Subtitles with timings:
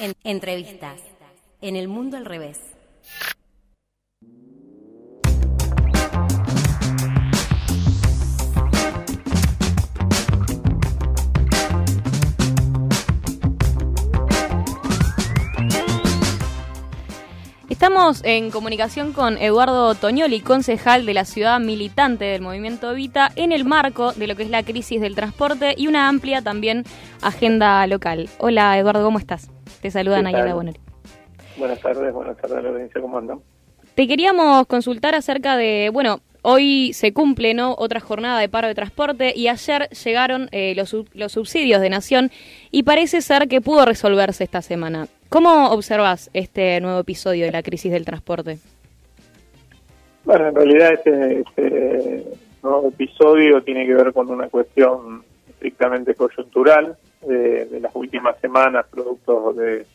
[0.00, 1.00] En- entrevistas.
[1.60, 2.58] En el mundo al revés.
[17.70, 23.52] Estamos en comunicación con Eduardo Toñoli, concejal de la ciudad militante del movimiento Evita, en
[23.52, 26.84] el marco de lo que es la crisis del transporte y una amplia también
[27.22, 28.28] agenda local.
[28.38, 29.53] Hola Eduardo, ¿cómo estás?
[29.84, 30.80] Te saluda ¿Qué Nayara Bonori.
[31.58, 33.40] Buenas tardes, buenas tardes a la audiencia, ¿cómo andan?
[33.94, 37.74] Te queríamos consultar acerca de, bueno, hoy se cumple, ¿no?
[37.76, 42.30] Otra jornada de paro de transporte y ayer llegaron eh, los, los subsidios de Nación
[42.70, 45.06] y parece ser que pudo resolverse esta semana.
[45.28, 48.56] ¿Cómo observas este nuevo episodio de la crisis del transporte?
[50.24, 52.24] Bueno, en realidad este, este
[52.62, 59.52] nuevo episodio tiene que ver con una cuestión estrictamente coyuntural de, las últimas semanas, producto
[59.52, 59.86] de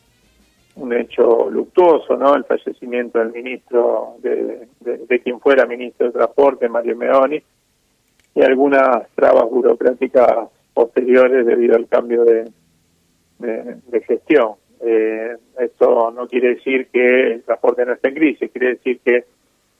[0.76, 2.36] un hecho luctuoso, ¿no?
[2.36, 7.42] El fallecimiento del ministro, de, de- quien fuera ministro de Transporte, Mario Meoni,
[8.36, 12.50] y algunas trabas burocráticas posteriores debido al cambio de,
[13.40, 14.54] de, gestión.
[14.82, 19.26] Eh, esto no quiere decir que el transporte no esté en crisis, quiere decir que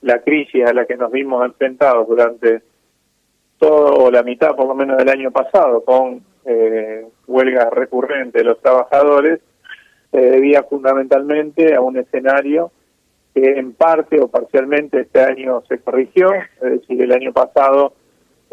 [0.02, 2.62] la crisis a la que nos vimos enfrentados durante
[3.58, 8.60] todo la mitad, por lo menos del año pasado, con eh, huelgas recurrentes de los
[8.60, 9.40] trabajadores,
[10.10, 12.72] se debía fundamentalmente a un escenario
[13.32, 17.94] que en parte o parcialmente este año se corrigió, es decir, el año pasado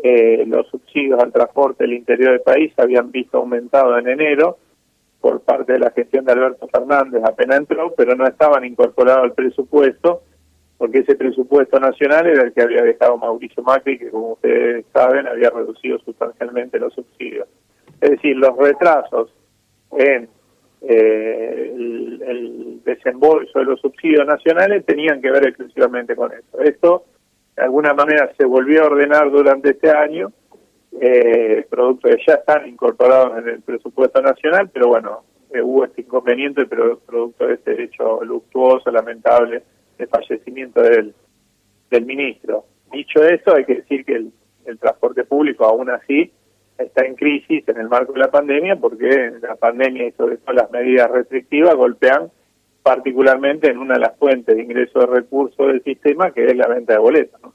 [0.04, 4.60] eh, los subsidios al transporte del interior del país habían visto aumentados en enero
[5.20, 9.34] por parte de la gestión de Alberto Fernández apenas entró, pero no estaban incorporados al
[9.34, 10.22] presupuesto,
[10.78, 15.26] porque ese presupuesto nacional era el que había dejado Mauricio Macri, que como ustedes saben
[15.26, 17.48] había reducido sustancialmente los subsidios.
[18.02, 19.34] Es decir, los retrasos
[19.92, 20.30] en
[20.82, 26.60] eh, el, el desembolso de los subsidios nacionales tenían que ver exclusivamente con eso.
[26.62, 27.06] Esto,
[27.56, 30.32] de alguna manera, se volvió a ordenar durante este año,
[31.02, 36.02] eh, productos que ya están incorporados en el presupuesto nacional, pero bueno, eh, hubo este
[36.02, 39.64] inconveniente, pero producto de este hecho luctuoso, lamentable,
[39.98, 41.14] de fallecimiento del,
[41.90, 42.66] del ministro.
[42.92, 44.32] Dicho eso, hay que decir que el,
[44.66, 46.32] el transporte público aún así
[46.78, 50.54] está en crisis en el marco de la pandemia porque la pandemia y sobre todo
[50.54, 52.32] las medidas restrictivas golpean
[52.84, 56.68] particularmente en una de las fuentes de ingreso de recursos del sistema que es la
[56.68, 57.42] venta de boletos.
[57.42, 57.54] ¿no?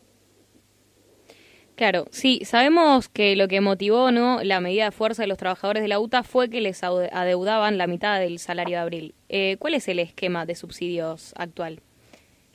[1.74, 5.82] Claro, sí, sabemos que lo que motivó no la medida de fuerza de los trabajadores
[5.82, 9.14] de la UTA fue que les adeudaban la mitad del salario de abril.
[9.28, 11.80] Eh, ¿Cuál es el esquema de subsidios actual?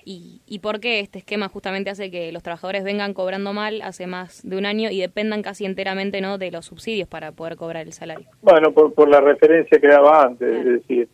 [0.10, 4.08] ¿Y, ¿Y por qué este esquema justamente hace que los trabajadores vengan cobrando mal hace
[4.08, 7.86] más de un año y dependan casi enteramente no de los subsidios para poder cobrar
[7.86, 8.26] el salario?
[8.42, 10.60] Bueno, por, por la referencia que daba antes, Claro.
[10.60, 11.10] es decir,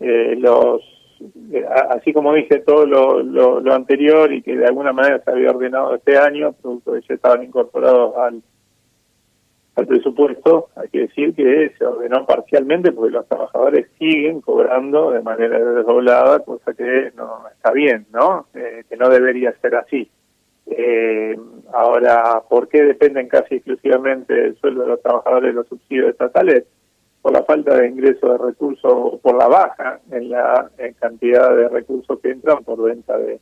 [0.00, 0.80] eh, los
[1.52, 5.30] eh, así como dije todo lo, lo, lo anterior y que de alguna manera se
[5.30, 8.42] había ordenado este año, producto de que ya estaban incorporados al,
[9.76, 15.22] al presupuesto, hay que decir que se ordenó parcialmente porque los trabajadores siguen cobrando de
[15.22, 18.46] manera desdoblada, cosa que no está bien, ¿no?
[18.54, 20.10] Eh, que no debería ser así.
[20.66, 21.36] Eh,
[21.72, 26.64] ahora, ¿por qué dependen casi exclusivamente del sueldo de los trabajadores los subsidios estatales?
[27.22, 31.68] Por la falta de ingreso de recursos, por la baja en la en cantidad de
[31.68, 33.40] recursos que entran por venta de,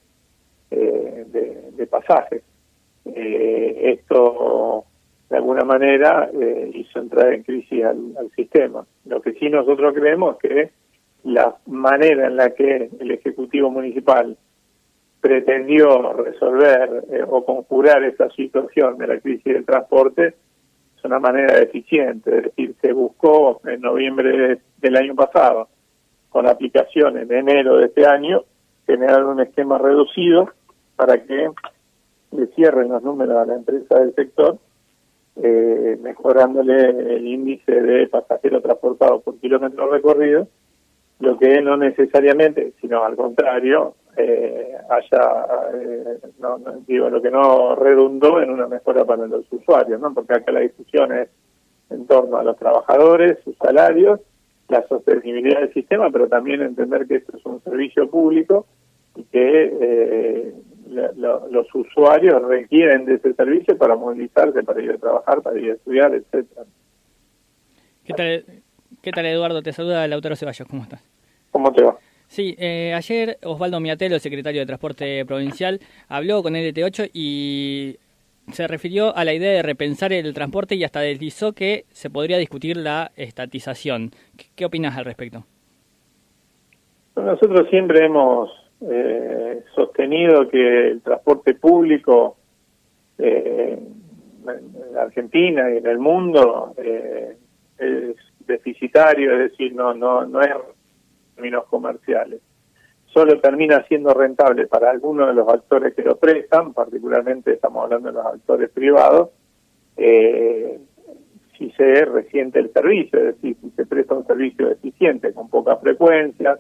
[0.71, 2.43] eh, de, de pasajes.
[3.05, 4.85] Eh, esto,
[5.31, 8.87] de alguna manera, eh, hizo entrar en crisis al, sistema.
[9.05, 10.71] Lo que sí nosotros creemos es que
[11.25, 14.37] la manera en la que el Ejecutivo Municipal
[15.21, 20.35] pretendió resolver eh, o conjurar esta situación de la crisis del transporte
[20.97, 25.69] es una manera eficiente, es decir, se buscó en noviembre de- del año pasado,
[26.29, 28.45] con aplicación en enero de este año,
[28.87, 30.51] generar un esquema reducido
[30.97, 31.51] para que
[32.33, 34.59] le cierren los números a la empresa del sector,
[35.43, 40.49] eh, mejorándole el índice de pasajeros transportados por kilómetro recorrido,
[41.21, 47.77] lo que no necesariamente, sino al contrario, eh, haya, eh, no, digo, lo que no
[47.77, 50.13] redundó en una mejora para los usuarios, ¿no?
[50.13, 51.29] Porque acá la discusión es
[51.91, 54.21] en torno a los trabajadores, sus salarios,
[54.69, 58.67] la sostenibilidad del sistema, pero también entender que esto es un servicio público
[59.19, 60.55] y que eh,
[60.91, 65.59] la- lo- los usuarios requieren de ese servicio para movilizarse, para ir a trabajar, para
[65.59, 66.63] ir a estudiar, etcétera.
[68.05, 68.45] ¿Qué tal,
[69.03, 69.61] ¿Qué tal Eduardo?
[69.63, 71.03] Te saluda Lautaro Ceballos, ¿cómo estás?
[71.51, 71.97] ¿Cómo te va?
[72.29, 77.97] Sí, eh, ayer Osvaldo Miatelo, el secretario de Transporte Provincial, habló con LT8 y
[78.53, 82.39] se refirió a la idea de repensar el transporte y hasta deslizó que se podría
[82.39, 84.11] discutir la estatización.
[84.37, 85.45] ¿Qué, qué opinas al respecto?
[87.17, 88.51] Nosotros siempre hemos
[88.81, 92.37] eh, sostenido que el transporte público
[93.19, 93.79] eh,
[94.47, 97.37] en Argentina y en el mundo eh,
[97.79, 98.17] es
[98.47, 100.51] deficitario, es decir, no no no es
[101.35, 102.41] términos comerciales.
[103.07, 108.09] Solo termina siendo rentable para algunos de los actores que lo prestan, particularmente estamos hablando
[108.09, 109.31] de los actores privados,
[109.97, 110.79] eh,
[111.57, 115.77] si se resiente el servicio, es decir, si se presta un servicio deficiente con poca
[115.77, 116.59] frecuencia,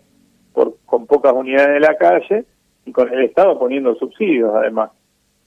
[0.58, 2.44] por, con pocas unidades de la calle
[2.84, 4.90] y con el Estado poniendo subsidios además.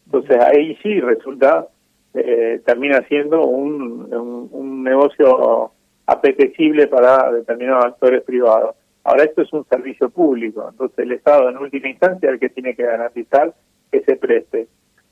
[0.06, 1.68] Entonces ahí sí resulta,
[2.14, 4.08] eh, termina siendo un,
[4.52, 5.72] un, negocio
[6.06, 8.74] apetecible para determinados actores privados.
[9.04, 12.50] Ahora esto es un servicio público, entonces el Estado en última instancia es el que
[12.50, 13.54] tiene que garantizar
[13.92, 14.68] que se preste.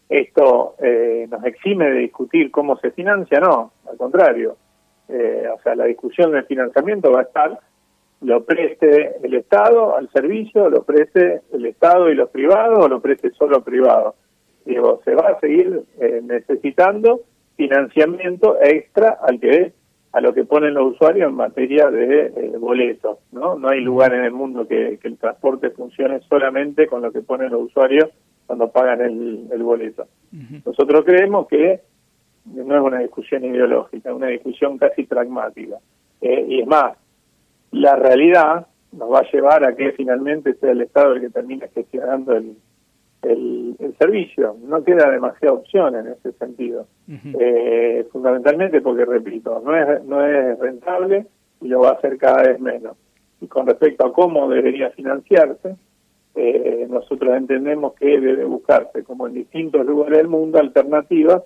[0.07, 3.41] ¿Esto eh, nos exime de discutir cómo se financia?
[3.41, 4.55] No, al contrario.
[5.09, 7.59] Eh, o sea, la discusión del financiamiento va a estar,
[8.21, 12.99] lo preste el Estado al servicio, lo preste el Estado y los privados, o lo
[12.99, 14.15] preste solo privado.
[14.65, 17.21] Digo, se va a seguir eh, necesitando
[17.55, 19.73] financiamiento extra al que
[20.11, 23.59] a lo que ponen los usuarios en materia de boletos, ¿no?
[23.59, 27.21] No hay lugar en el mundo que, que el transporte funcione solamente con lo que
[27.21, 28.09] ponen los usuarios
[28.49, 30.07] cuando pagan el, boleto.
[30.65, 31.81] Nosotros creemos que
[32.45, 35.75] no es una discusión ideológica, es una discusión casi pragmática.
[36.19, 36.97] Eh, y es más,
[37.71, 41.67] la realidad nos va a llevar a que finalmente sea el Estado el que termine
[41.73, 42.55] gestionando el,
[43.21, 44.55] el, servicio.
[44.63, 46.87] No queda demasiada opción en ese sentido.
[47.07, 51.25] Eh, fundamentalmente porque, repito, no es, no es rentable
[51.61, 52.95] y lo va a hacer cada vez menos.
[53.41, 55.75] Y con respecto a cómo debería financiarse,
[56.35, 61.43] eh, nosotros entendemos que debe buscarse, como en distintos lugares del mundo, alternativas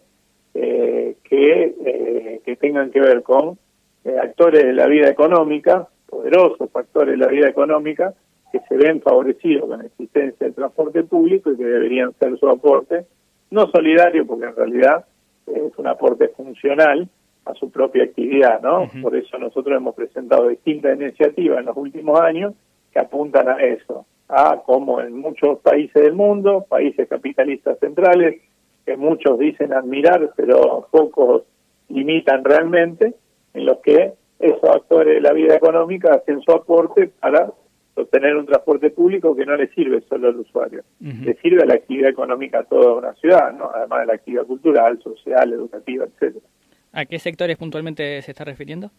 [0.53, 3.57] eh, que, eh, que tengan que ver con
[4.05, 8.13] eh, actores de la vida económica, poderosos factores de la vida económica,
[8.51, 12.47] que se ven favorecidos con la existencia del transporte público y que deberían ser su
[12.47, 13.05] aporte,
[13.49, 15.05] no solidario, porque en realidad
[15.47, 17.09] es un aporte funcional
[17.45, 18.89] a su propia actividad, ¿no?
[19.01, 22.53] Por eso nosotros hemos presentado distintas iniciativas en los últimos años
[22.91, 28.39] que apuntan a eso, a como en muchos países del mundo, países capitalistas centrales,
[28.85, 31.43] que muchos dicen admirar, pero pocos
[31.89, 33.15] limitan realmente,
[33.53, 37.51] en los que esos actores de la vida económica hacen su aporte para
[37.95, 41.75] obtener un transporte público que no le sirve solo al usuario, le sirve a la
[41.75, 43.69] actividad económica a toda una ciudad, ¿no?
[43.73, 46.45] además de la actividad cultural, social, educativa, etcétera.
[46.91, 48.91] ¿A qué sectores puntualmente se está refiriendo?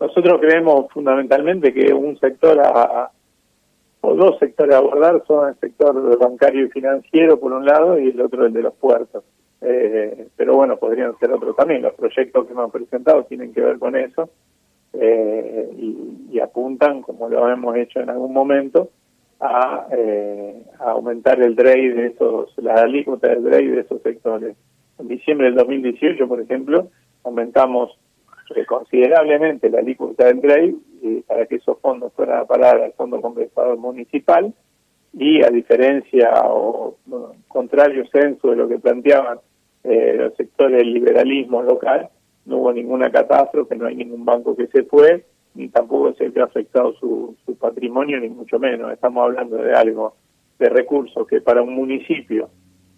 [0.00, 3.10] Nosotros creemos fundamentalmente que un sector a,
[4.00, 8.08] o dos sectores a abordar son el sector bancario y financiero por un lado y
[8.08, 9.22] el otro el de los puertos.
[9.64, 11.82] Eh, pero bueno, podrían ser otros también.
[11.82, 14.28] Los proyectos que hemos presentado tienen que ver con eso
[14.92, 18.90] eh, y, apuntan, como lo hemos hecho en algún momento,
[19.38, 24.56] a, eh, aumentar el DREI de esos, la alícuota del DREI de esos sectores.
[24.98, 26.88] En diciembre del 2018, por ejemplo,
[27.22, 27.96] aumentamos
[28.66, 33.78] considerablemente la alícuota del DREI para que esos fondos fueran a parar al Fondo Compensador
[33.78, 34.52] Municipal
[35.14, 36.96] y a diferencia o
[37.48, 39.38] contrario censo de lo que planteaban
[39.84, 42.08] eh, los sectores del liberalismo local,
[42.44, 45.24] no hubo ninguna catástrofe, no hay ningún banco que se fue,
[45.54, 48.92] ni tampoco se ha afectado su, su patrimonio, ni mucho menos.
[48.92, 50.16] Estamos hablando de algo,
[50.58, 52.50] de recursos que para un municipio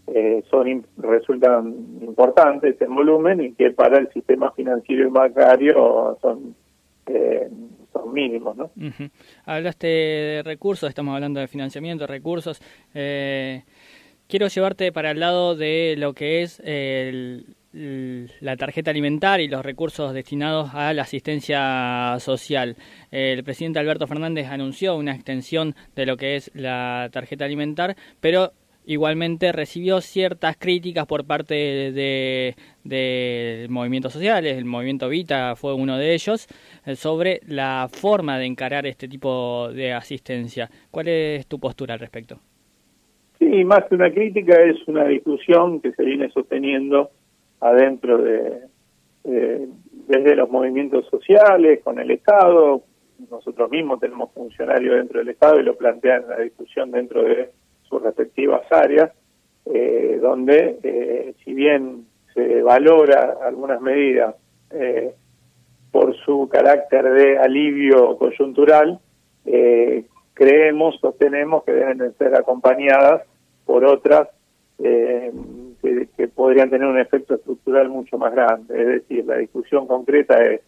[0.06, 1.68] eh, son resultan
[2.02, 6.54] importantes en volumen y que para el sistema financiero y bancario son
[7.06, 7.48] eh,
[7.92, 8.70] son mínimos, ¿no?
[9.46, 12.60] Hablaste de recursos, estamos hablando de financiamiento, recursos.
[12.92, 13.62] Eh,
[14.28, 16.60] quiero llevarte para el lado de lo que es
[18.40, 22.76] la tarjeta alimentar y los recursos destinados a la asistencia social.
[23.10, 28.52] El presidente Alberto Fernández anunció una extensión de lo que es la tarjeta alimentar, pero
[28.86, 32.54] igualmente recibió ciertas críticas por parte de,
[32.84, 36.46] de, movimientos sociales, el movimiento Vita fue uno de ellos,
[36.84, 40.70] eh, sobre la forma de encarar este tipo de asistencia.
[40.90, 42.40] ¿Cuál es tu postura al respecto?
[43.44, 47.10] Sí, más que una crítica es una discusión que se viene sosteniendo
[47.60, 48.62] adentro de,
[49.22, 52.82] desde los movimientos sociales, con el Estado,
[53.30, 57.50] nosotros mismos tenemos funcionarios dentro del Estado y lo plantean la discusión dentro de
[57.82, 59.12] sus respectivas áreas,
[59.66, 64.36] eh, donde eh, si bien se valora algunas medidas
[64.70, 65.12] eh,
[65.92, 69.00] por su carácter de alivio coyuntural,
[70.32, 73.22] creemos, sostenemos que deben de ser acompañadas
[73.64, 74.28] por otras
[74.78, 78.80] que, que, podrían tener un efecto estructural mucho más grande.
[78.80, 80.60] Es decir, la discusión concreta es,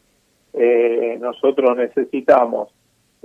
[1.20, 2.70] nosotros necesitamos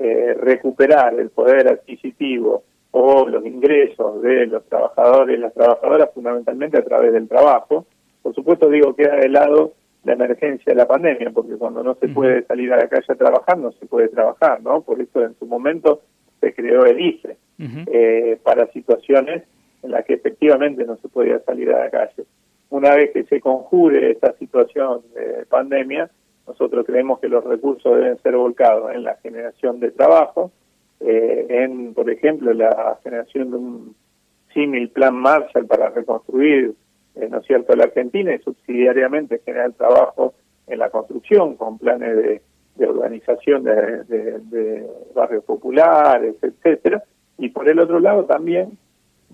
[0.03, 6.79] eh, recuperar el poder adquisitivo o los ingresos de los trabajadores y las trabajadoras fundamentalmente
[6.79, 7.85] a través del trabajo.
[8.23, 9.73] Por supuesto digo queda de lado
[10.03, 13.15] la emergencia de la pandemia, porque cuando no se puede salir a la calle a
[13.15, 14.81] trabajar, no se puede trabajar, ¿no?
[14.81, 16.01] Por eso en su momento
[16.39, 19.43] se creó el IFE, eh, para situaciones
[19.83, 22.25] en las que efectivamente no se podía salir a la calle.
[22.69, 26.09] Una vez que se conjure esta situación de pandemia,
[26.47, 30.51] nosotros creemos que los recursos deben ser volcados en la generación de trabajo,
[30.99, 33.95] eh, en, por ejemplo, la generación de un
[34.53, 36.73] símil plan Marshall para reconstruir,
[37.15, 40.33] eh, ¿no es cierto?, la Argentina y subsidiariamente generar trabajo
[40.67, 42.41] en la construcción con planes de,
[42.75, 47.03] de organización de, de, barrios populares, etcétera,
[47.37, 48.77] y por el otro lado también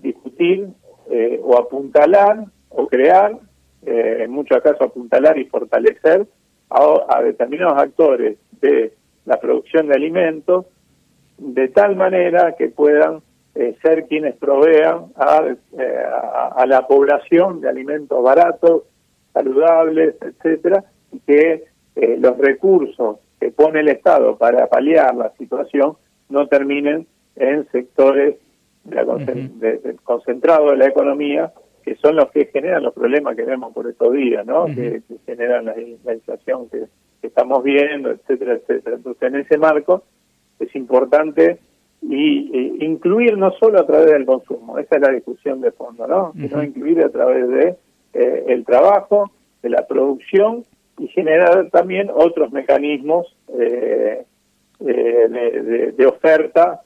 [0.00, 0.68] discutir
[1.10, 3.38] eh, o apuntalar o crear,
[3.80, 6.26] en muchos casos apuntalar y fortalecer
[6.68, 8.92] a, determinados actores de
[9.24, 10.66] la producción de alimentos
[11.38, 13.22] de tal manera que puedan
[13.54, 15.06] eh, ser quienes provean
[15.78, 16.04] eh,
[16.54, 18.82] a, la población de alimentos baratos,
[19.32, 21.64] saludables, etcétera, y que
[21.96, 25.96] eh, los recursos que pone el Estado para paliar la situación
[26.28, 28.36] no terminen en sectores
[28.90, 31.52] de concentrados de la economía
[31.88, 34.66] que son los que generan los problemas que vemos por estos días, ¿no?
[34.66, 35.80] que, generan la,
[36.12, 36.84] inflación que,
[37.22, 38.96] estamos viendo, etcétera, etcétera.
[38.96, 40.02] Entonces, en ese marco
[40.60, 41.58] es importante
[42.02, 46.32] y, incluir no solo a través del consumo, esa es la discusión de fondo, ¿no?
[46.34, 47.76] Sino incluir a través de
[48.14, 49.30] eh, el trabajo,
[49.62, 50.64] de la producción
[50.98, 54.24] y generar también otros mecanismos eh,
[54.80, 56.82] eh, de, oferta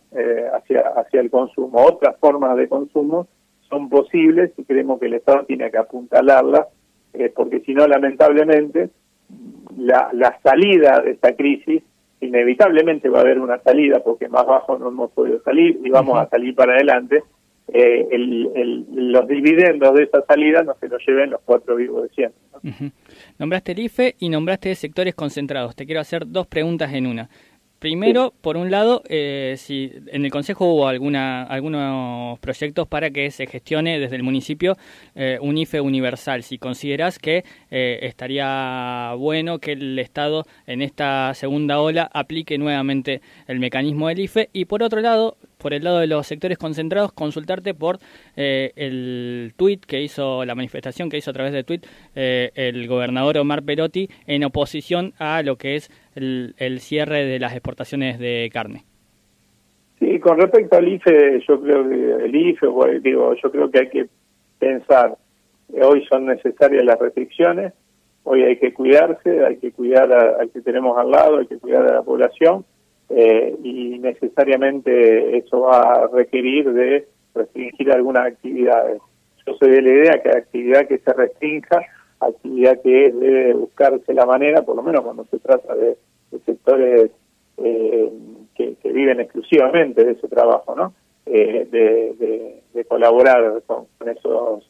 [0.55, 3.29] hacia, hacia el consumo, otras formas de consumo
[3.73, 6.67] son posibles y creemos que el Estado tiene que apuntalarlas,
[7.15, 8.91] eh, porque si no, lamentablemente,
[9.79, 11.83] la, la salida de esta crisis,
[12.21, 16.19] inevitablemente va a haber una salida, porque más bajo no hemos podido salir y vamos
[16.19, 17.25] a salir para adelante,
[17.69, 22.09] eh, el, los dividendos de esa salida no se los lleven los cuatro vivos de
[22.11, 22.41] siempre.
[23.39, 25.75] Nombraste el IFE y nombraste sectores concentrados.
[25.75, 27.31] Te quiero hacer dos preguntas en una.
[27.83, 33.33] Primero, por un lado, eh, si en el Consejo hubo alguna, algunos proyectos para que
[33.33, 34.77] se gestione desde el municipio
[35.17, 41.35] eh, un IFE universal, si consideras que eh, estaría bueno que el Estado en esta
[41.35, 44.49] segunda ola aplique nuevamente el mecanismo del IFE.
[44.53, 47.99] Y por otro lado, por el lado de los sectores concentrados, consultarte por
[48.37, 52.89] eh, el tuit que hizo, la manifestación que hizo a través de tuit eh, el
[52.89, 58.51] gobernador Omar Perotti en oposición a lo que es el, cierre de las exportaciones de
[58.53, 58.85] carne.
[59.99, 62.67] Sí, con respecto al IFE, yo creo que el IFE,
[63.01, 64.07] digo, yo creo que hay que
[64.59, 65.17] pensar,
[65.81, 67.73] hoy son necesarias las restricciones,
[68.25, 71.87] hoy hay que cuidarse, hay que cuidar al que tenemos al lado, hay que cuidar
[71.87, 72.65] a la población,
[73.11, 79.01] eh, y necesariamente eso va a requerir de restringir algunas actividades.
[79.47, 81.83] Yo soy de la idea que actividad que se restrinja,
[82.21, 85.97] actividad que debe buscarse la manera, por lo menos cuando se trata de,
[86.47, 87.11] sectores
[87.59, 88.13] eh,
[88.55, 90.95] que, viven exclusivamente de ese trabajo, ¿no?
[91.27, 94.69] Eh, de, colaborar con, esos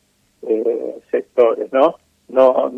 [1.10, 1.96] sectores, ¿no?
[2.28, 2.72] No,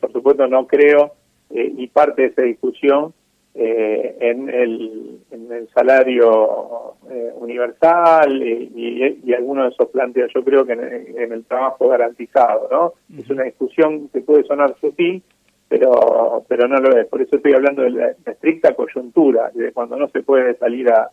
[0.00, 1.12] por supuesto no creo,
[1.50, 3.14] y parte de esa discusión
[3.56, 10.42] eh, en, el, en el salario eh, universal y, y, algunos de esos planteos, yo
[10.42, 12.94] creo que en el, trabajo garantizado, ¿no?
[13.16, 15.22] Es una discusión que puede sonar sutil,
[15.68, 17.06] pero pero no lo es.
[17.06, 21.10] Por eso estoy hablando de la, estricta coyuntura, de cuando no se puede salir a,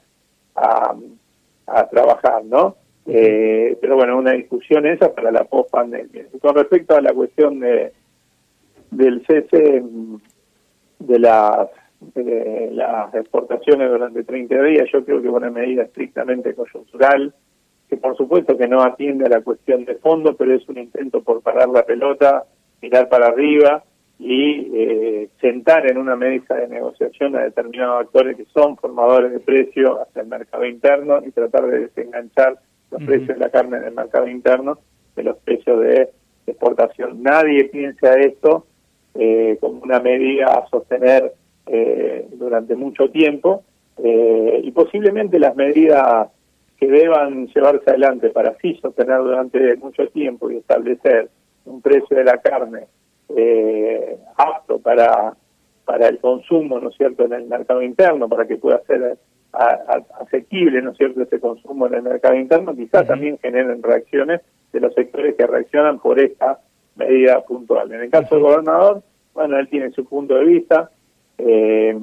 [0.56, 2.76] a, trabajar, ¿no?
[3.06, 6.26] Eh, pero bueno, una discusión esa para la post-pandemia.
[6.42, 7.94] Con respecto a la cuestión de
[8.90, 9.84] del cese
[11.00, 11.70] de las
[12.16, 17.34] de las exportaciones durante 30 días, yo creo que es una medida estrictamente coyuntural,
[17.90, 21.22] que por supuesto que no atiende a la cuestión de fondo, pero es un intento
[21.22, 22.46] por parar la pelota,
[22.82, 23.84] mirar para arriba
[24.18, 29.40] y eh, sentar en una mesa de negociación a determinados actores que son formadores de
[29.40, 32.60] precios hacia el mercado interno y tratar de desenganchar
[32.92, 34.80] los precios de la carne en el mercado interno
[35.16, 36.10] de los precios de
[36.46, 37.24] exportación.
[37.24, 38.66] Nadie piensa esto
[39.16, 41.34] eh, como una medida a sostener
[41.74, 43.64] eh, durante mucho tiempo
[44.04, 46.28] eh, y posiblemente las medidas
[46.78, 51.30] que deban llevarse adelante para así sostener durante mucho tiempo y establecer
[51.64, 52.88] un precio de la carne
[53.30, 55.34] eh, apto para
[55.86, 59.18] para el consumo, ¿no es cierto?, en el mercado interno, para que pueda ser
[60.20, 64.80] asequible, ¿no es cierto?, ese consumo en el mercado interno, quizás también generen reacciones de
[64.80, 66.60] los sectores que reaccionan por esta
[66.96, 67.92] medida puntual.
[67.92, 69.02] En el caso del gobernador,
[69.34, 70.92] bueno, él tiene su punto de vista,
[71.38, 71.98] eh,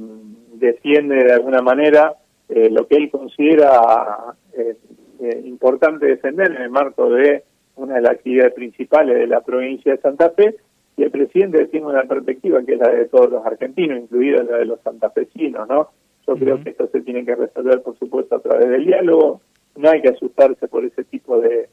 [0.54, 2.14] defiende de alguna manera
[2.48, 4.76] eh, lo que él considera eh,
[5.20, 7.44] eh, importante defender en el marco de
[7.76, 10.56] una de las actividades principales de la provincia de Santa Fe,
[10.96, 14.58] y el presidente tiene una perspectiva que es la de todos los argentinos, incluida la
[14.58, 15.90] de los santafesinos, ¿no?
[16.26, 19.40] Yo creo que esto se tiene que resolver, por supuesto, a través del diálogo.
[19.76, 21.68] No hay que asustarse por ese tipo de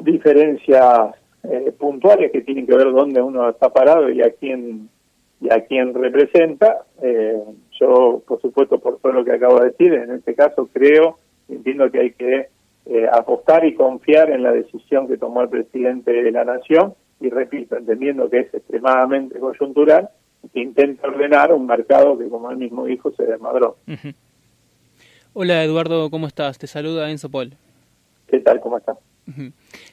[0.00, 4.90] diferencias eh, puntuales que tienen que ver dónde uno está parado y a quién
[5.40, 6.84] y a quién representa.
[7.02, 7.42] Eh,
[7.80, 11.90] yo, por supuesto, por todo lo que acabo de decir, en este caso creo, entiendo
[11.90, 12.48] que hay que
[12.86, 17.30] eh, apostar y confiar en la decisión que tomó el presidente de la Nación y
[17.30, 20.10] repito, entendiendo que es extremadamente coyuntural,
[20.52, 23.76] que intenta ordenar un mercado que, como él mismo dijo, se desmadró.
[25.32, 26.58] Hola Eduardo, ¿cómo estás?
[26.58, 27.54] Te saluda Enzo Paul.
[28.26, 28.60] ¿Qué tal?
[28.60, 28.98] ¿Cómo estás?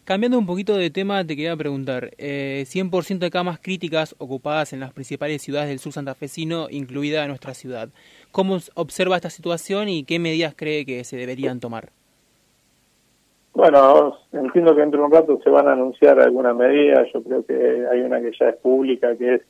[0.03, 4.79] Cambiando un poquito de tema, te quería preguntar, eh, 100% de camas críticas ocupadas en
[4.79, 7.89] las principales ciudades del sur santafesino, incluida nuestra ciudad.
[8.31, 11.89] ¿Cómo observa esta situación y qué medidas cree que se deberían tomar?
[13.53, 17.07] Bueno, entiendo que dentro de un rato se van a anunciar algunas medidas.
[17.13, 19.41] Yo creo que hay una que ya es pública, que es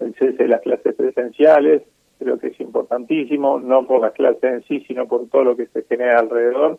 [0.00, 1.82] el cese de las clases presenciales.
[2.18, 5.66] Creo que es importantísimo, no por las clases en sí, sino por todo lo que
[5.66, 6.78] se genera alrededor.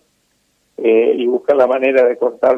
[0.78, 2.58] Eh, y buscar la manera de cortar,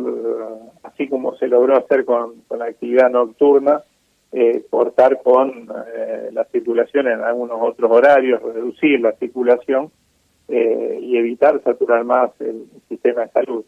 [0.84, 3.84] así como se logró hacer con, con la actividad nocturna,
[4.32, 9.90] eh, cortar con eh, la circulación en algunos otros horarios, reducir la circulación
[10.50, 13.66] eh, y evitar saturar más el sistema de salud.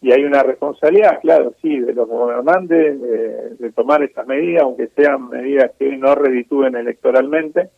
[0.00, 3.00] Y hay una responsabilidad, claro, sí, de los gobernantes
[3.58, 7.70] de, tomar estas medidas, aunque sean medidas que no reditúen electoralmente,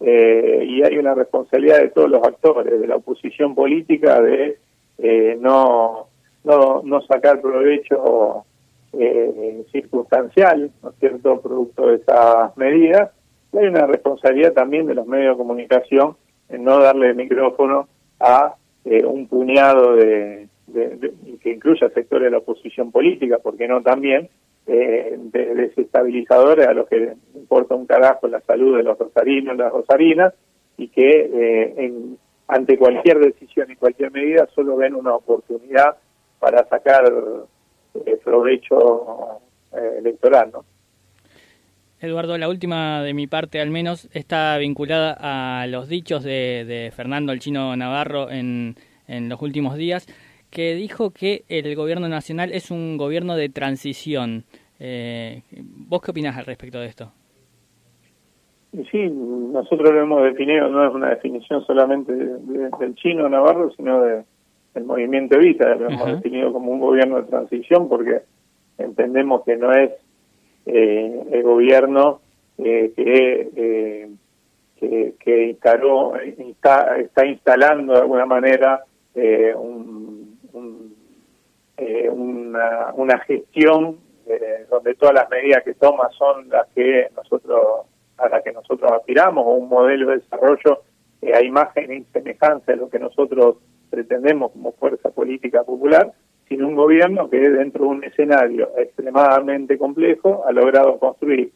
[0.00, 4.58] eh, y hay una responsabilidad de todos los actores, de la oposición política, de
[4.98, 6.06] eh, no,
[6.44, 8.44] no, no sacar provecho
[8.92, 13.10] eh, circunstancial, ¿no es cierto?, producto de esas medidas,
[13.52, 16.16] hay una responsabilidad también de los medios de comunicación
[16.48, 17.88] en no darle micrófono
[18.20, 20.48] a un puñado de
[21.42, 24.28] que incluya sectores de la oposición política, porque no también,
[24.66, 29.72] eh, de, desestabilizadores a los que importa un carajo la salud de los rosarinos las
[29.72, 30.34] rosarinas,
[30.76, 35.96] y que eh, en, ante cualquier decisión y cualquier medida solo ven una oportunidad
[36.38, 37.12] para sacar
[38.06, 39.40] eh, provecho
[39.72, 40.64] eh, electoral, ¿no?
[41.98, 46.92] Eduardo, la última de mi parte al menos está vinculada a los dichos de, de
[46.94, 48.76] Fernando el Chino Navarro en,
[49.08, 50.06] en los últimos días
[50.50, 54.44] que dijo que el gobierno nacional es un gobierno de transición.
[54.78, 57.12] Eh, ¿Vos qué opinás al respecto de esto?
[58.90, 64.22] Sí, nosotros lo hemos definido, no es una definición solamente del chino Navarro, sino de,
[64.74, 68.22] del movimiento Evita, lo hemos definido como un gobierno de transición porque
[68.76, 69.92] entendemos que no es
[70.66, 72.20] eh, el gobierno
[72.58, 74.10] eh, que, eh,
[74.78, 78.84] que, que instaló, está, está instalando de alguna manera
[79.14, 80.06] eh, un
[81.78, 87.86] eh, una, una gestión eh, donde todas las medidas que toma son las que nosotros
[88.18, 90.82] a las que nosotros aspiramos o un modelo de desarrollo
[91.22, 93.56] eh, a imagen y semejanza de lo que nosotros
[93.90, 96.12] pretendemos como fuerza política popular,
[96.48, 101.52] sino un gobierno que dentro de un escenario extremadamente complejo ha logrado construir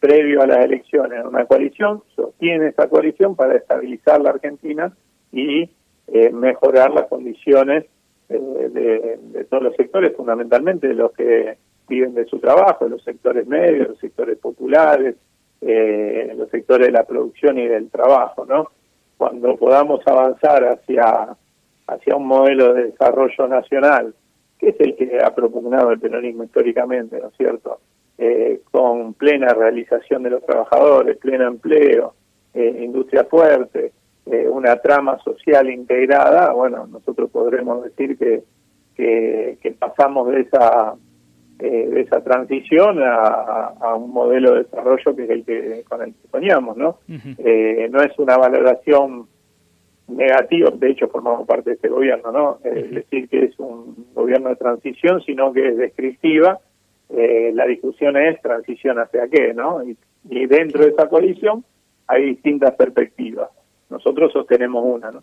[0.00, 4.94] previo a las elecciones una coalición, sostiene esa coalición para estabilizar la Argentina
[5.32, 5.70] y
[6.08, 7.86] eh, mejorar las condiciones
[8.28, 13.04] de, de, todos los sectores, fundamentalmente de los que viven de su trabajo, de los
[13.04, 15.14] sectores medios, los sectores populares,
[15.60, 18.70] eh, los sectores de la producción y del trabajo, ¿no?
[19.16, 21.36] Cuando podamos avanzar hacia,
[21.86, 24.14] hacia un modelo de desarrollo nacional,
[24.58, 27.80] que es el que ha propugnado el peronismo históricamente, ¿no es cierto?
[28.18, 32.14] Eh, con plena realización de los trabajadores, pleno empleo,
[32.54, 33.92] eh, industria fuerte,
[34.24, 38.42] eh, una trama social integrada, bueno, nosotros podremos decir que,
[38.96, 40.94] que, pasamos de esa
[41.58, 46.02] eh, de esa transición a, a, un modelo de desarrollo que es el que con
[46.02, 46.98] el que soñamos, ¿no?
[47.08, 49.26] eh, no es una valoración
[50.08, 52.58] negativa, de hecho formamos parte de este gobierno, ¿no?
[52.62, 56.60] Es decir, que es un gobierno de transición, sino que es descriptiva.
[57.08, 59.82] Eh, la discusión es transición hacia qué, ¿no?
[59.82, 59.96] Y,
[60.30, 61.64] y dentro de esa coalición
[62.06, 63.48] hay distintas perspectivas
[63.88, 65.22] nosotros sostenemos una, ¿no?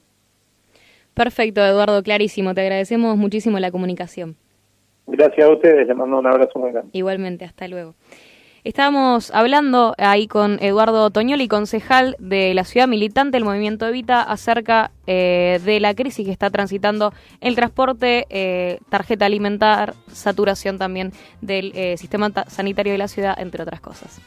[1.13, 2.53] Perfecto, Eduardo, clarísimo.
[2.53, 4.35] Te agradecemos muchísimo la comunicación.
[5.07, 6.89] Gracias a ustedes, les mando un abrazo muy grande.
[6.93, 7.95] Igualmente, hasta luego.
[8.63, 14.91] Estábamos hablando ahí con Eduardo Toñoli, concejal de la ciudad militante del Movimiento Evita, acerca
[15.05, 17.11] eh, de la crisis que está transitando
[17.41, 21.11] el transporte, eh, tarjeta alimentar, saturación también
[21.41, 24.21] del eh, sistema sanitario de la ciudad, entre otras cosas.